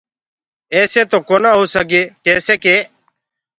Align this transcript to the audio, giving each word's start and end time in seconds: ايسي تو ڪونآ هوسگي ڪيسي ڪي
ايسي 0.75 1.01
تو 1.11 1.17
ڪونآ 1.27 1.51
هوسگي 1.59 2.03
ڪيسي 2.25 2.55
ڪي 2.63 2.75